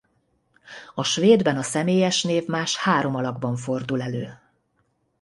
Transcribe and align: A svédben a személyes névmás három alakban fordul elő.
A 0.95 1.03
svédben 1.03 1.57
a 1.57 1.61
személyes 1.61 2.23
névmás 2.23 2.77
három 2.77 3.15
alakban 3.15 3.55
fordul 3.55 4.01
elő. 4.01 4.39